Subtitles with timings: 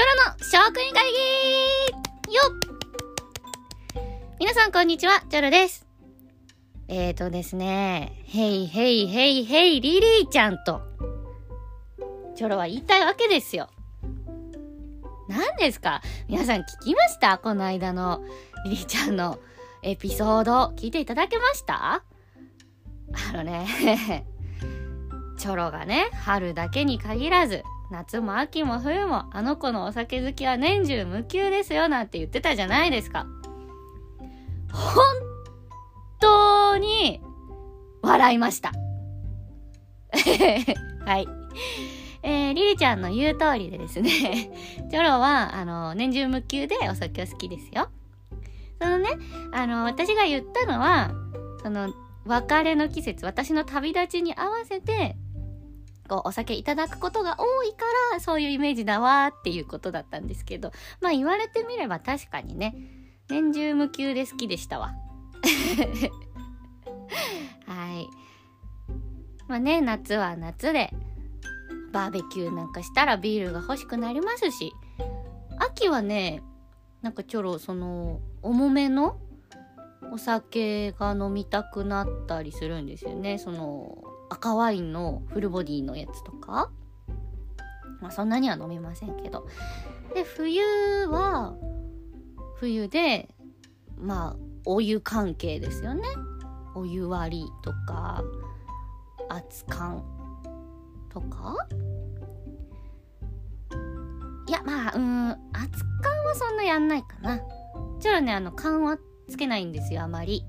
[0.00, 2.56] チョロの食品会議よっ
[4.38, 5.86] 皆さんこんにちは、チョロです。
[6.88, 10.80] えーとですね、ヘイヘイヘイヘイリリーちゃんと、
[12.34, 13.68] チョロは言いたいわけですよ。
[15.28, 16.00] 何ですか？
[16.28, 17.36] 皆さん聞きました？
[17.36, 18.22] この間の
[18.64, 19.38] リリーちゃんの
[19.82, 22.02] エピソード聞いていただけました？
[23.32, 24.24] あのね、
[25.36, 33.26] チョロがね、春だけに限らず、夏も秋も冬もあの子のお酒好きは年中無休ですよなんて言ってたじゃないですか。
[34.72, 35.04] 本
[36.20, 37.20] 当に
[38.02, 38.72] 笑いました。
[41.04, 41.28] はい。
[42.22, 44.10] えー、リリちゃんの言う通りでですね、
[44.90, 47.88] チョロは、あの、年中無休でお酒は好きですよ。
[48.80, 49.08] そのね、
[49.52, 51.12] あの、私が言ったのは、
[51.62, 51.92] その、
[52.26, 55.16] 別れの季節、私の旅立ちに合わせて、
[56.10, 62.74] こう、お酒いただくことが多いから、そういうイメージだわっていうことだったんですけど、まあ言われてみれば確かにね、
[63.28, 64.92] 年中無休で好きでしたわ。
[67.64, 68.08] はい。
[69.46, 70.92] まあね、夏は夏で、
[71.92, 74.72] バーベキューなんかしたらビールが欲しくなりますし、
[75.58, 76.42] 秋はね、
[77.02, 79.16] なんかちょろ、その、重めの
[80.12, 83.38] お酒が飲みたくなったりするんですよね。
[83.38, 86.70] その、赤ワインのフルボディのやつとか。
[88.00, 89.46] まあそんなには飲みませんけど。
[90.14, 90.62] で、冬
[91.06, 91.54] は、
[92.56, 93.34] 冬で、
[93.98, 96.02] まあ、お湯関係ですよね。
[96.74, 98.22] お湯割りとか、
[99.28, 100.02] 熱燗
[101.08, 101.56] とか
[104.46, 107.38] いや、まあ、うん、熱燗はそんなやんないかな。
[108.00, 110.44] ちょっとね、あの、燗はつけないんですよ、あまり。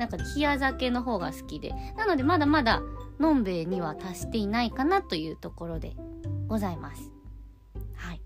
[0.00, 1.74] なんか、冷や酒の方が好きで。
[1.98, 2.80] なので、まだまだ、
[3.18, 5.94] のんべえには達していないかなというところで
[6.48, 7.12] ございます。
[7.96, 8.20] はい。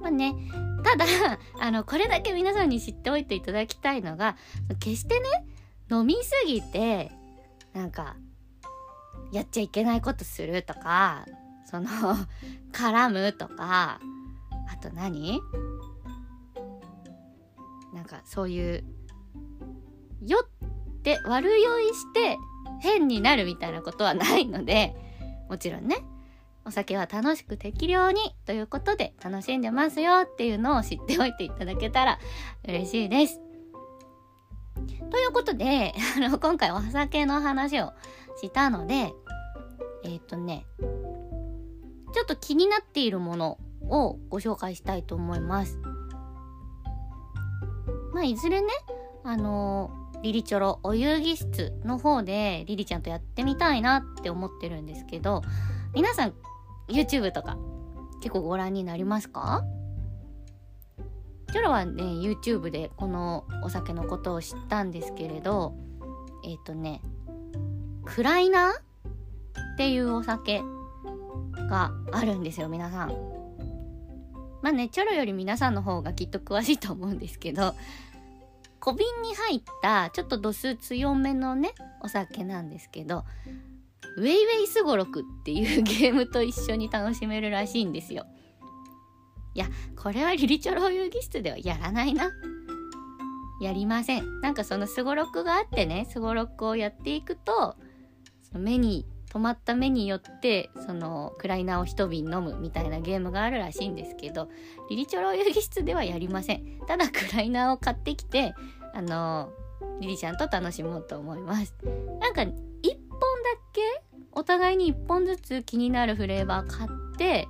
[0.00, 0.34] まあね、
[0.82, 1.04] ただ、
[1.62, 4.36] あの、これだけ皆さんに知っておいていただきたいのが、
[4.80, 5.28] 決してね、
[5.92, 7.12] 飲みすぎて、
[7.72, 8.16] なんか、
[9.30, 11.24] やっちゃいけないことするとか、
[11.66, 11.86] その、
[12.74, 14.00] 絡むとか、
[14.72, 15.40] あと何？
[17.94, 18.84] なんかそういう、
[20.24, 20.42] 酔っ
[21.02, 22.38] て悪酔いして
[22.80, 24.94] 変になるみたいなことはないので、
[25.48, 26.04] もちろんね、
[26.64, 32.18] お酒は楽しく適量にということで楽しんでますよっていうのを知っておいていただけたら
[32.66, 33.40] 嬉しいです。
[35.10, 37.92] ということで、あの、今回お酒の話を
[38.42, 39.12] したので、
[40.04, 40.66] えっ、とね、
[42.12, 45.78] ちょっと気になっているものをご紹介したいと思います。
[48.12, 48.68] まあ、いずれね、
[49.22, 55.42] あのーリリチョロお遊戯室の方でリリちゃんとやってみたいなって思ってるんですけど、
[55.94, 56.34] 皆さん
[56.88, 57.56] YouTube とか
[58.20, 59.62] 結構ご覧になりますか？
[61.52, 65.74] チョロはね、YouTube でこのお酒のことを知ったんですけれど、
[66.44, 67.02] えっ、とね、
[68.04, 70.60] クライナーっていうお酒
[71.70, 73.10] があるんですよ、皆さん。
[74.60, 77.74] まあね、チョロより皆さんの方がきっと詳しいと思うんですけど、
[78.86, 83.24] 小瓶に入ったちょっと度数強めのね、お酒なんですけど、
[84.16, 88.26] ウェイウェイスゴロクっていうゲームと一緒に楽しめるらしいんですよ。
[89.54, 89.66] いや、
[90.00, 92.30] これはリリチョロ遊戯室ではやらないな。
[93.60, 94.40] やりません。
[94.40, 97.74] なんかそのスゴロクがあってね、スゴロクをやっていくと、
[98.42, 99.04] その目に、
[99.36, 104.48] 止まった目によって、そのクライナーを一瓶飲むみたいなゲームがあるらしいんですけど、
[104.88, 106.80] リリチョロ遊戯室ではやりません。
[106.86, 108.54] ただクライナーを買ってきて、
[108.96, 109.50] あの、
[110.00, 111.74] リリちゃんと楽しもうと思います。
[112.18, 113.26] なんか、一本だ
[113.74, 113.82] け
[114.32, 117.46] お互いに一本ずつ気になるフレーバー買って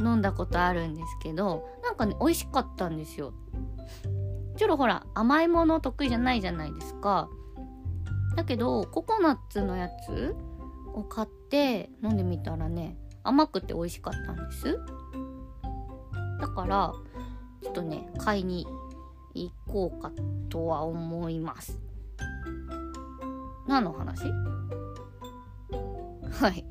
[0.00, 3.34] 飲んだことあるんですけど、なんかね、美味しかったんですよ。
[4.56, 7.28] ちょろほら、甘いもの得意じゃないじゃないですか。
[8.34, 10.34] だけど、ココナッツのやつ
[10.94, 14.78] を買って飲んでみたらね、甘くて美味しかったんです。
[16.40, 16.92] だから、
[17.62, 18.66] ちょっとね、買いに
[19.36, 20.10] 行こうか
[20.48, 21.78] とは思います。
[23.66, 24.24] 何の話？
[26.40, 26.64] はい。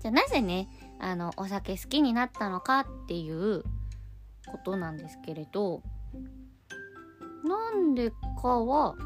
[0.00, 3.62] じゃあなぜね、あの、お酒好きになったのかっていう
[4.46, 5.82] ことなんですけれど、
[7.44, 8.10] なんで
[8.40, 8.96] かは、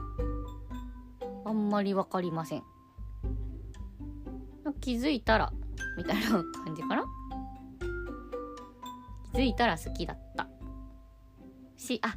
[1.45, 2.63] あんまりわかりません。
[4.81, 5.53] 気づいたら、
[5.97, 6.31] みたいな
[6.65, 7.05] 感じかな？
[9.33, 10.24] 気づいたら好きだった。
[11.85, 12.17] し、あ、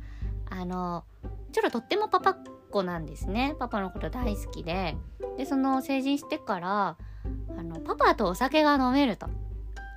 [0.50, 1.04] あの、
[1.52, 2.38] ちょっととってもパパっ
[2.72, 3.56] 子なんですね。
[3.60, 4.98] パパのこと大好きで。
[5.38, 6.98] で、その成人してから、
[7.58, 9.28] あのパパとお酒が飲めると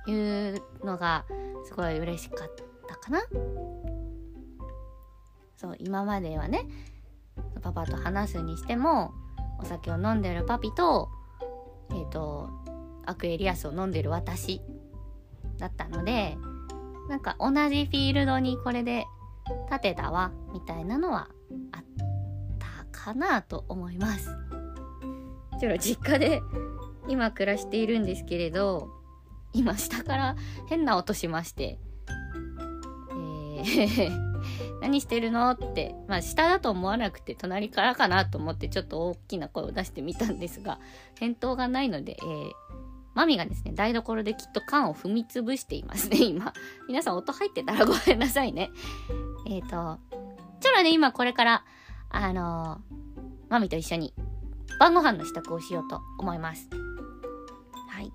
[0.07, 1.25] いうのが
[1.65, 2.51] すごい嬉しかっ
[2.87, 3.21] たかな。
[5.61, 6.65] そう今まではね
[7.61, 9.13] パパと話すにしても
[9.59, 11.09] お酒を飲んでるパピと
[11.91, 12.49] えっ、ー、と
[13.05, 14.59] アクエリアスを飲んでる私
[15.59, 16.35] だったので
[17.09, 19.05] なんか同じフィールドにこれで
[19.69, 21.27] 立てたわみたいなのは
[21.71, 21.83] あっ
[22.59, 24.29] たかなと思います。
[25.59, 26.41] ちょっと実家で
[27.07, 28.89] 今暮らしているんですけれど
[29.53, 30.35] 今下から
[30.67, 31.77] 変な音しまして
[33.11, 34.31] えー
[34.81, 40.79] 何してるのって、まあ下だと思わなくて隣からかなと思ってちょっと大きな声を出してみたんですが、
[41.19, 42.51] 返答がないので、えー、
[43.13, 46.53] マミがですね、台所できっと缶を踏みつぶしていますね、今。
[46.87, 48.71] 皆さん音入ってたらごめんなさいね。
[49.51, 49.99] えっ、ー、と、
[50.61, 51.65] ちょっとね、今これから、
[52.09, 54.13] あのー、マミと一緒に
[54.79, 56.69] 晩ご飯の支度をしようと思います。
[57.89, 58.13] はい。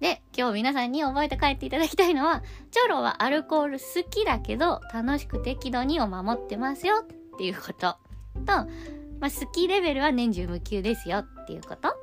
[0.00, 2.42] で、今日皆さんに覚えて帰っていただきたいのは、
[2.72, 7.76] チョロはアルコール好きだけど、楽しく適度にを守ってますよっていうこと。
[7.76, 7.98] と、
[8.44, 11.94] まあ、好きレベルは年中無休ですよっていうこと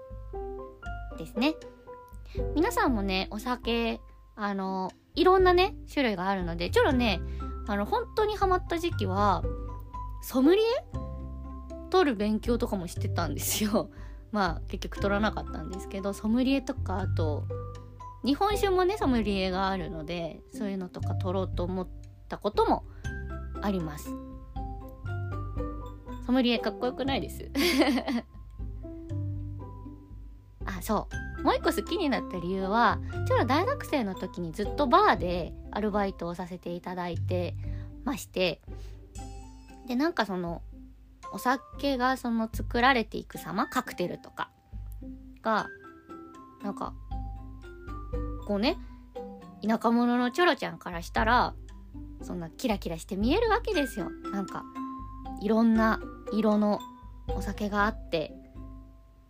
[1.17, 1.55] ですね。
[2.55, 3.99] 皆さんもね、お酒、
[4.37, 7.21] あの、いろんなね、種類があるので、チョロね、
[7.67, 9.43] あの、本当にハマった時期は、
[10.21, 10.65] ソムリエ？
[11.91, 13.91] 取る勉強とかもしてたんですよ。
[14.31, 17.43] まあ結局取らなかったんですけどソムリエとかあと
[18.23, 21.87] 日本酒もねソムリエがあるのでそういうのとか取ろうと思っ
[22.29, 22.85] たことも
[23.61, 24.15] あります。
[26.25, 27.51] ソムリエかっこよくないです。
[30.65, 31.30] あそう。
[31.43, 37.55] もう一個好きになった理由はちょっと大学生の時にずっとバーでアルバイトをさせていただいて
[38.03, 38.61] まして。
[39.87, 40.61] でなんかその
[41.33, 44.49] お酒がその作られていく様カクテルとか。
[45.41, 45.67] が
[46.63, 46.93] なんか
[48.45, 48.77] こうね
[49.67, 51.53] 田舎者のチョロちゃんからしたら
[52.21, 54.09] そんなキラキラして見えるわけですよ。
[54.31, 54.63] なんか
[55.41, 55.99] いろんな
[56.31, 56.79] 色の
[57.27, 58.33] お酒があって。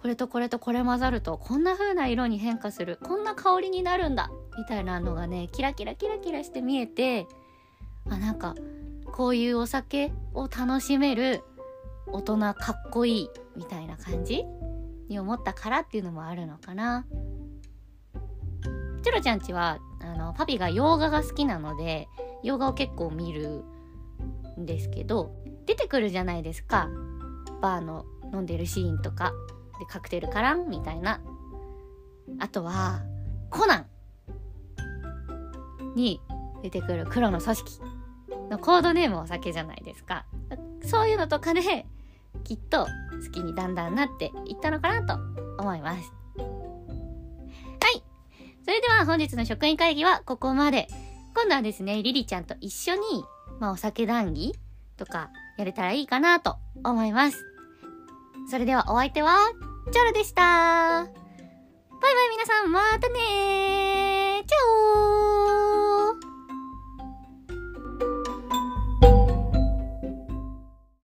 [0.01, 2.97] これとこれとこれ混ざるとこんな風な色に変化する。
[3.03, 4.31] こんな香りになるんだ。
[4.57, 7.27] みたいなのがねキラキラキラキラして見えて
[8.09, 8.55] あなんか
[9.11, 11.43] こういうお酒を楽しめる
[12.07, 12.53] 大人か
[12.87, 14.43] っこいいみたいな感じ？
[15.07, 17.05] に思ったからっていうのもあるのかな。
[19.03, 22.07] チョロちゃんちはあのパピが洋画が好きなので
[22.43, 23.63] 洋画を結構見る
[24.59, 26.89] んですけど出てくるじゃないですか。
[27.61, 29.33] バーの飲んでるシーンとか。
[29.81, 30.69] でカクテルからん？
[30.69, 31.19] みたいな。
[32.39, 33.01] あとは
[33.49, 33.85] コナン。
[35.95, 36.21] に
[36.61, 37.81] 出てくる黒の組織。
[38.51, 40.25] のコードネームお酒じゃないですか。
[40.85, 41.61] そういうのとかで
[42.43, 45.15] きっと好きにだんだんなっていったのかなと
[45.57, 46.13] 思います。
[46.37, 46.43] は
[47.95, 48.03] い。
[48.63, 50.87] それでは本日の職員会議はここまで。
[51.33, 53.01] 今度はですね、リリちゃんと一緒に、
[53.59, 54.53] まあお酒談義
[54.97, 57.45] とかやれたらいいかなと思います。
[58.49, 59.37] それではお相手は、
[59.91, 60.41] チョロでした。
[60.41, 64.00] バイバイ皆さんまたね